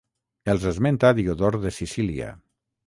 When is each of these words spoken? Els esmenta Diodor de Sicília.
Els 0.53 0.65
esmenta 0.71 1.11
Diodor 1.21 1.59
de 1.67 1.75
Sicília. 1.81 2.35